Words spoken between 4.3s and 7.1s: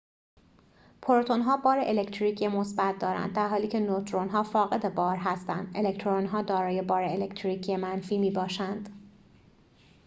فاقد بار هستند الکترون‌ها دارای بار